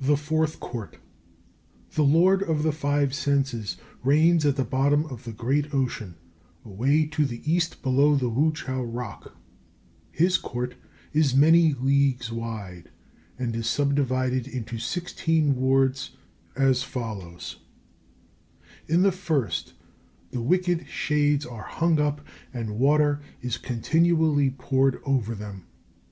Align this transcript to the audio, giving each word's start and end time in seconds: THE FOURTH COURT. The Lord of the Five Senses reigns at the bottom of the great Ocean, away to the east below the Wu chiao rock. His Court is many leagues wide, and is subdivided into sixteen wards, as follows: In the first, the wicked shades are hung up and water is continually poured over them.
THE 0.00 0.16
FOURTH 0.16 0.58
COURT. 0.58 0.98
The 1.94 2.02
Lord 2.02 2.42
of 2.42 2.64
the 2.64 2.72
Five 2.72 3.14
Senses 3.14 3.76
reigns 4.02 4.44
at 4.44 4.56
the 4.56 4.64
bottom 4.64 5.06
of 5.06 5.22
the 5.22 5.30
great 5.30 5.72
Ocean, 5.72 6.16
away 6.64 7.06
to 7.06 7.24
the 7.24 7.48
east 7.48 7.80
below 7.80 8.16
the 8.16 8.28
Wu 8.28 8.50
chiao 8.52 8.82
rock. 8.82 9.36
His 10.10 10.36
Court 10.36 10.74
is 11.12 11.36
many 11.36 11.74
leagues 11.74 12.32
wide, 12.32 12.90
and 13.38 13.54
is 13.54 13.68
subdivided 13.68 14.48
into 14.48 14.80
sixteen 14.80 15.54
wards, 15.54 16.16
as 16.56 16.82
follows: 16.82 17.58
In 18.88 19.02
the 19.02 19.12
first, 19.12 19.74
the 20.32 20.42
wicked 20.42 20.88
shades 20.88 21.46
are 21.46 21.62
hung 21.62 22.00
up 22.00 22.20
and 22.52 22.80
water 22.80 23.20
is 23.40 23.58
continually 23.58 24.50
poured 24.50 25.00
over 25.04 25.36
them. 25.36 25.66